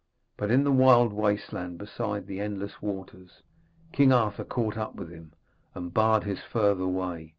[0.35, 3.43] But in the wild waste land beside the Endless Waters,
[3.91, 5.33] King Arthur caught up with him,
[5.75, 7.29] and barred his further way.